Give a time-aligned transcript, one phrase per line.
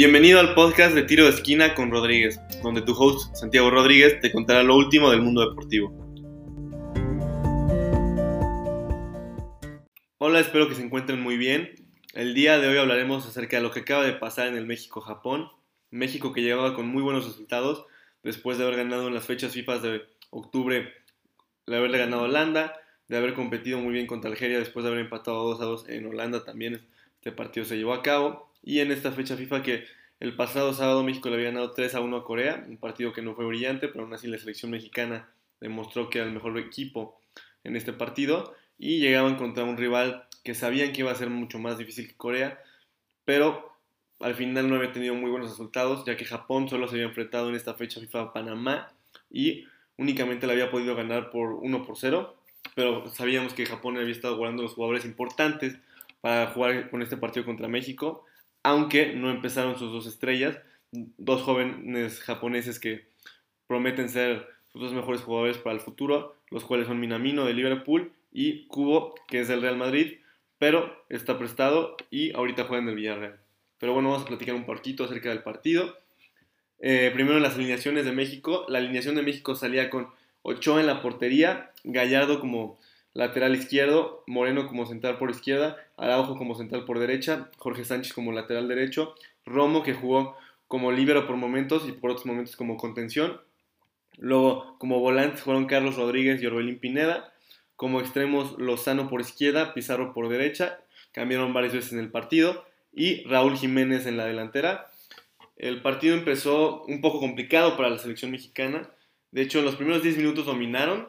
[0.00, 4.32] Bienvenido al podcast de Tiro de Esquina con Rodríguez, donde tu host Santiago Rodríguez te
[4.32, 5.92] contará lo último del mundo deportivo.
[10.16, 11.74] Hola, espero que se encuentren muy bien.
[12.14, 15.50] El día de hoy hablaremos acerca de lo que acaba de pasar en el México-Japón.
[15.90, 17.84] México que llegaba con muy buenos resultados
[18.22, 20.94] después de haber ganado en las fechas FIFA de octubre,
[21.66, 22.74] de haberle ganado a Holanda,
[23.06, 26.06] de haber competido muy bien contra Algeria después de haber empatado 2 a 2 en
[26.06, 26.88] Holanda también.
[27.16, 29.84] Este partido se llevó a cabo y en esta fecha FIFA que
[30.20, 33.22] el pasado sábado México le había ganado 3 a 1 a Corea, un partido que
[33.22, 37.18] no fue brillante, pero aún así la selección mexicana demostró que era el mejor equipo
[37.64, 38.54] en este partido.
[38.78, 42.14] Y llegaban contra un rival que sabían que iba a ser mucho más difícil que
[42.14, 42.62] Corea,
[43.24, 43.72] pero
[44.20, 47.48] al final no había tenido muy buenos resultados, ya que Japón solo se había enfrentado
[47.48, 48.92] en esta fecha FIFA a Panamá
[49.30, 49.66] y
[49.96, 52.36] únicamente le había podido ganar por 1 por 0,
[52.74, 55.78] pero sabíamos que Japón había estado guardando los jugadores importantes
[56.20, 58.26] para jugar con este partido contra México
[58.62, 60.58] aunque no empezaron sus dos estrellas,
[60.92, 63.06] dos jóvenes japoneses que
[63.66, 68.12] prometen ser sus dos mejores jugadores para el futuro, los cuales son Minamino de Liverpool
[68.32, 70.18] y Kubo, que es del Real Madrid,
[70.58, 73.40] pero está prestado y ahorita juega en el Villarreal.
[73.78, 75.96] Pero bueno, vamos a platicar un poquito acerca del partido.
[76.80, 78.66] Eh, primero las alineaciones de México.
[78.68, 80.08] La alineación de México salía con
[80.42, 82.78] Ochoa en la portería, Gallardo como
[83.14, 88.32] lateral izquierdo, Moreno como central por izquierda, Araujo como central por derecha, Jorge Sánchez como
[88.32, 90.36] lateral derecho, Romo que jugó
[90.68, 93.40] como líbero por momentos y por otros momentos como contención.
[94.18, 97.32] Luego como volantes fueron Carlos Rodríguez y Orbelín Pineda,
[97.76, 100.80] como extremos Lozano por izquierda, Pizarro por derecha,
[101.12, 104.88] cambiaron varias veces en el partido y Raúl Jiménez en la delantera.
[105.56, 108.90] El partido empezó un poco complicado para la selección mexicana.
[109.30, 111.08] De hecho, en los primeros 10 minutos dominaron,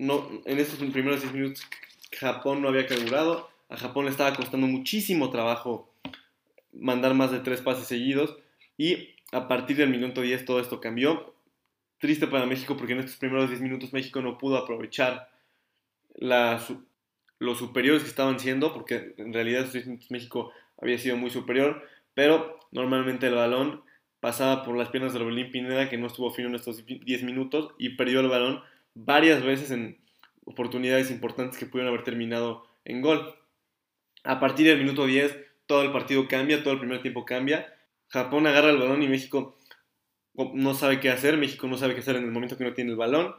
[0.00, 1.62] no, en estos primeros 10 minutos
[2.12, 3.50] Japón no había carburado.
[3.68, 5.92] A Japón le estaba costando muchísimo trabajo
[6.72, 8.38] mandar más de tres pases seguidos.
[8.78, 11.34] Y a partir del minuto 10 todo esto cambió.
[11.98, 15.30] Triste para México porque en estos primeros 10 minutos México no pudo aprovechar
[16.18, 19.66] los superiores que estaban siendo, porque en realidad
[20.08, 23.82] México había sido muy superior, pero normalmente el balón
[24.20, 27.74] pasaba por las piernas de Robelín Pineda, que no estuvo fino en estos 10 minutos,
[27.78, 28.62] y perdió el balón
[28.94, 29.98] varias veces en
[30.44, 33.34] oportunidades importantes que pudieron haber terminado en gol.
[34.24, 35.36] A partir del minuto 10,
[35.66, 37.72] todo el partido cambia, todo el primer tiempo cambia.
[38.08, 39.56] Japón agarra el balón y México
[40.34, 41.36] no sabe qué hacer.
[41.36, 43.34] México no sabe qué hacer en el momento que no tiene el balón.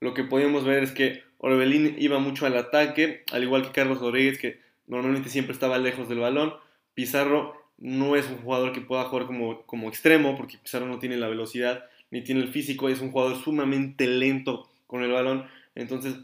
[0.00, 4.00] Lo que podemos ver es que Orbelín iba mucho al ataque, al igual que Carlos
[4.00, 6.54] Rodríguez, que normalmente siempre estaba lejos del balón.
[6.94, 11.16] Pizarro no es un jugador que pueda jugar como, como extremo, porque Pizarro no tiene
[11.16, 15.46] la velocidad ni tiene el físico, es un jugador sumamente lento con el balón.
[15.76, 16.16] Entonces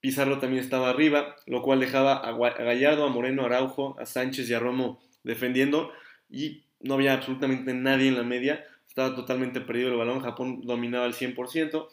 [0.00, 4.50] Pizarro también estaba arriba, lo cual dejaba a Gallardo, a Moreno, a Araujo, a Sánchez
[4.50, 5.92] y a Romo defendiendo
[6.28, 8.64] y no había absolutamente nadie en la media.
[8.88, 11.88] Estaba totalmente perdido el balón, Japón dominaba al 100%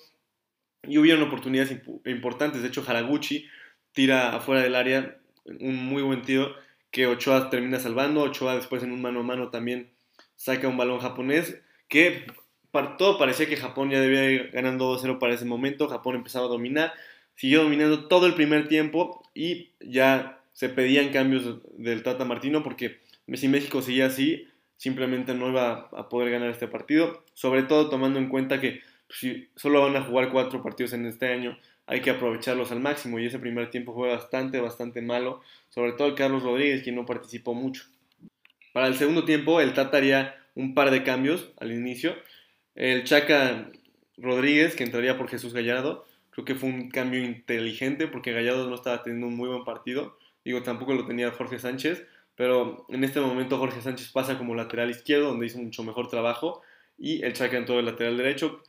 [0.83, 2.61] y hubieron oportunidades importantes.
[2.61, 3.45] De hecho, Haraguchi
[3.91, 5.17] tira afuera del área
[5.59, 6.55] un muy buen tiro
[6.91, 8.21] que Ochoa termina salvando.
[8.21, 9.91] Ochoa después en un mano a mano también
[10.35, 12.25] saca un balón japonés que
[12.97, 15.87] todo parecía que Japón ya debía ir ganando 2-0 para ese momento.
[15.87, 16.93] Japón empezaba a dominar,
[17.35, 22.99] siguió dominando todo el primer tiempo y ya se pedían cambios del Tata Martino porque
[23.33, 27.23] si México seguía así, simplemente no iba a poder ganar este partido.
[27.33, 31.05] Sobre todo tomando en cuenta que pues, si solo van a jugar cuatro partidos en
[31.05, 33.19] este año, hay que aprovecharlos al máximo.
[33.19, 35.41] Y ese primer tiempo fue bastante, bastante malo.
[35.69, 37.83] Sobre todo Carlos Rodríguez, quien no participó mucho.
[38.73, 42.15] Para el segundo tiempo, el Tata haría un par de cambios al inicio.
[42.77, 43.71] El Chaca
[44.17, 48.75] Rodríguez, que entraría por Jesús Gallardo, creo que fue un cambio inteligente porque Gallardo no
[48.75, 50.19] estaba teniendo un muy buen partido.
[50.45, 52.05] Digo, tampoco lo tenía Jorge Sánchez,
[52.35, 56.61] pero en este momento Jorge Sánchez pasa como lateral izquierdo, donde hizo mucho mejor trabajo,
[56.99, 58.61] y el Chaca entró el lateral derecho.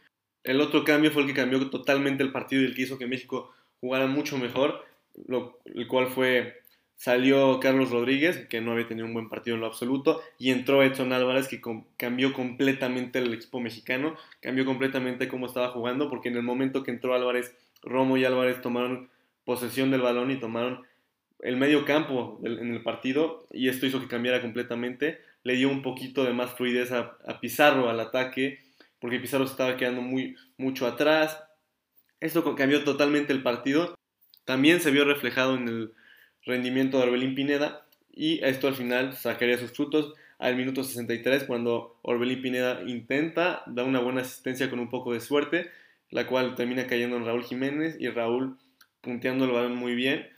[0.42, 3.06] El otro cambio fue el que cambió totalmente el partido y el que hizo que
[3.06, 4.86] México jugara mucho mejor,
[5.26, 6.62] lo, el cual fue
[6.98, 10.82] Salió Carlos Rodríguez, que no había tenido un buen partido en lo absoluto, y entró
[10.82, 11.62] Edson Álvarez, que
[11.96, 16.90] cambió completamente el equipo mexicano, cambió completamente cómo estaba jugando, porque en el momento que
[16.90, 19.10] entró Álvarez, Romo y Álvarez tomaron
[19.44, 20.82] posesión del balón y tomaron
[21.40, 25.82] el medio campo en el partido, y esto hizo que cambiara completamente, le dio un
[25.82, 28.58] poquito de más fluidez a, Pizarro al ataque,
[28.98, 31.44] porque Pizarro se estaba quedando muy, mucho atrás.
[32.18, 33.96] Esto cambió totalmente el partido.
[34.44, 35.92] También se vio reflejado en el
[36.48, 41.98] rendimiento de Orbelín Pineda y esto al final sacaría sus frutos al minuto 63 cuando
[42.02, 45.70] Orbelín Pineda intenta, da una buena asistencia con un poco de suerte,
[46.10, 48.56] la cual termina cayendo en Raúl Jiménez y Raúl
[49.00, 50.28] punteando el balón muy bien,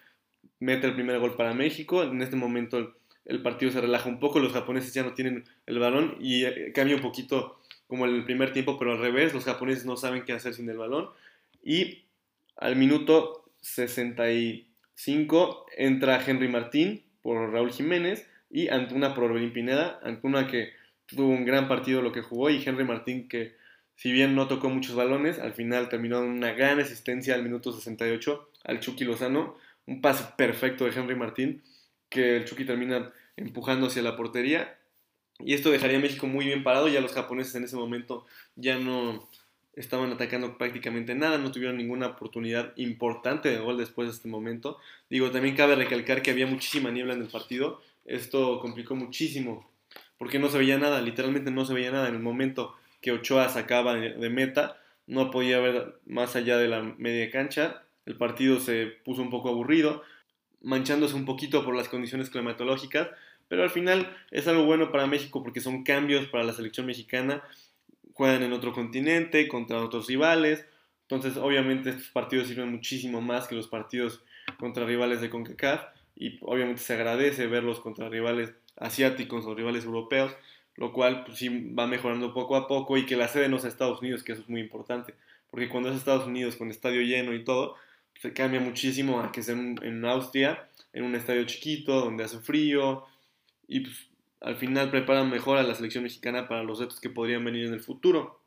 [0.58, 4.40] mete el primer gol para México, en este momento el partido se relaja un poco,
[4.40, 7.60] los japoneses ya no tienen el balón y eh, cambia un poquito
[7.90, 10.78] como el primer tiempo, pero al revés, los japoneses no saben qué hacer sin el
[10.78, 11.10] balón.
[11.62, 12.04] Y
[12.56, 13.44] al minuto
[15.00, 19.98] 65 entra Henry Martín por Raúl Jiménez y Antuna por Orbelín Pineda.
[20.02, 20.74] Antuna que
[21.06, 23.54] tuvo un gran partido lo que jugó y Henry Martín que
[23.96, 27.72] si bien no tocó muchos balones, al final terminó en una gran asistencia al minuto
[27.72, 29.56] 68 al Chucky Lozano.
[29.86, 31.62] Un pase perfecto de Henry Martín
[32.10, 34.76] que el Chucky termina empujando hacia la portería.
[35.38, 36.88] Y esto dejaría a México muy bien parado.
[36.88, 39.26] Ya los japoneses en ese momento ya no
[39.80, 44.78] estaban atacando prácticamente nada, no tuvieron ninguna oportunidad importante de gol después de este momento.
[45.08, 47.82] Digo, también cabe recalcar que había muchísima niebla en el partido.
[48.04, 49.68] Esto complicó muchísimo
[50.18, 52.08] porque no se veía nada, literalmente no se veía nada.
[52.08, 56.82] En el momento que Ochoa sacaba de meta, no podía ver más allá de la
[56.82, 57.82] media cancha.
[58.06, 60.02] El partido se puso un poco aburrido
[60.62, 63.08] manchándose un poquito por las condiciones climatológicas,
[63.48, 67.42] pero al final es algo bueno para México porque son cambios para la selección mexicana,
[68.20, 70.66] juegan en otro continente, contra otros rivales,
[71.08, 74.22] entonces obviamente estos partidos sirven muchísimo más que los partidos
[74.58, 75.84] contra rivales de CONCACAF.
[76.16, 80.36] Y obviamente se agradece verlos contra rivales asiáticos o rivales europeos,
[80.76, 83.70] lo cual pues, sí va mejorando poco a poco y que la sede no sea
[83.70, 85.14] Estados Unidos, que eso es muy importante,
[85.50, 87.76] porque cuando es Estados Unidos con estadio lleno y todo,
[88.20, 93.06] se cambia muchísimo a que sea en, Austria, en un estadio chiquito, donde hace frío,
[93.66, 94.09] y pues,
[94.40, 97.74] al final preparan mejor a la selección mexicana para los retos que podrían venir en
[97.74, 98.40] el futuro.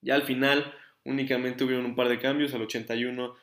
[0.00, 0.72] Ya al final
[1.04, 3.34] únicamente hubieron un par de cambios, al 81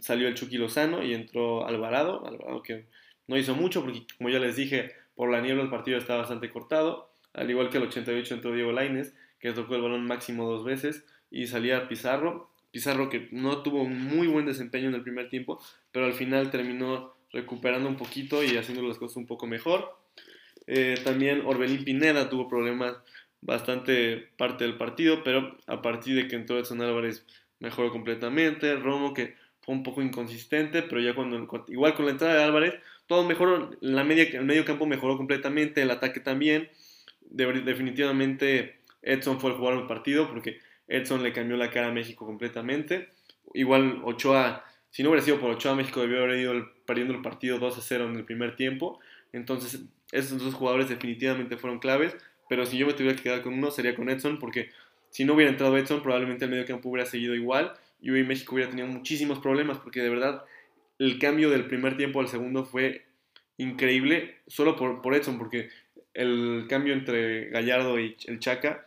[0.00, 2.86] salió el Chucky Lozano y entró Alvarado, Alvarado que
[3.26, 6.50] no hizo mucho porque como ya les dije, por la niebla el partido estaba bastante
[6.50, 10.64] cortado, al igual que el 88 entró Diego Laines, que tocó el balón máximo dos
[10.64, 15.60] veces, y salía Pizarro, Pizarro que no tuvo muy buen desempeño en el primer tiempo,
[15.92, 19.96] pero al final terminó recuperando un poquito y haciendo las cosas un poco mejor.
[20.70, 22.94] Eh, también Orbelín Pineda tuvo problemas
[23.40, 27.24] bastante parte del partido, pero a partir de que entró Edson Álvarez
[27.58, 28.76] mejoró completamente.
[28.76, 32.74] Romo que fue un poco inconsistente, pero ya cuando igual con la entrada de Álvarez
[33.06, 36.68] todo mejoró, la media, el medio campo mejoró completamente, el ataque también.
[37.30, 42.26] definitivamente Edson fue el jugador del partido porque Edson le cambió la cara a México
[42.26, 43.08] completamente.
[43.54, 46.52] Igual Ochoa, si no hubiera sido por Ochoa, México debió haber ido
[46.84, 49.00] perdiendo el partido 2 a 0 en el primer tiempo.
[49.32, 52.16] Entonces, esos dos jugadores definitivamente fueron claves.
[52.48, 54.70] Pero si yo me tuviera que quedar con uno, sería con Edson, porque
[55.10, 58.54] si no hubiera entrado Edson, probablemente el medio campo hubiera seguido igual y hoy México
[58.54, 60.44] hubiera tenido muchísimos problemas, porque de verdad
[60.98, 63.04] el cambio del primer tiempo al segundo fue
[63.56, 65.68] increíble, solo por, por Edson, porque
[66.14, 68.84] el cambio entre Gallardo y el Chaca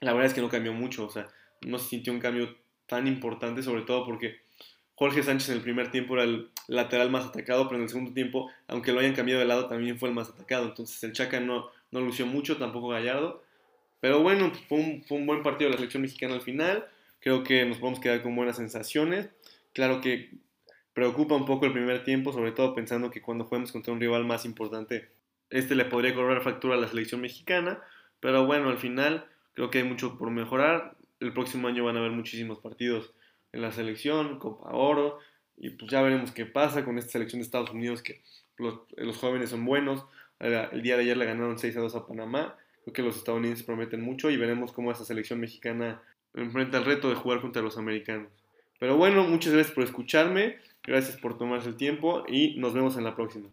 [0.00, 1.28] la verdad es que no cambió mucho, o sea,
[1.62, 2.54] no se sintió un cambio
[2.86, 4.40] tan importante, sobre todo porque
[4.94, 8.12] Jorge Sánchez en el primer tiempo era el lateral más atacado, pero en el segundo
[8.12, 10.66] tiempo, aunque lo hayan cambiado de lado, también fue el más atacado.
[10.66, 13.42] Entonces el Chaca no, no lució mucho, tampoco Gallardo.
[14.00, 16.86] Pero bueno, fue un, fue un buen partido de la selección mexicana al final.
[17.20, 19.30] Creo que nos podemos quedar con buenas sensaciones.
[19.72, 20.30] Claro que
[20.92, 24.24] preocupa un poco el primer tiempo, sobre todo pensando que cuando juguemos contra un rival
[24.24, 25.10] más importante,
[25.50, 27.80] este le podría cobrar factura a la selección mexicana.
[28.20, 29.26] Pero bueno, al final
[29.56, 30.96] Creo que hay mucho por mejorar.
[31.18, 33.14] El próximo año van a haber muchísimos partidos
[33.52, 35.18] en la selección, Copa Oro,
[35.58, 38.20] y pues ya veremos qué pasa con esta selección de Estados Unidos, que
[38.58, 40.04] los, jóvenes son buenos.
[40.38, 42.56] El día de ayer le ganaron 6 a 2 a Panamá.
[42.84, 46.02] Creo que los estadounidenses prometen mucho y veremos cómo esa selección mexicana
[46.34, 48.28] enfrenta el reto de jugar contra los americanos.
[48.78, 53.04] Pero bueno, muchas gracias por escucharme, gracias por tomarse el tiempo y nos vemos en
[53.04, 53.48] la próxima.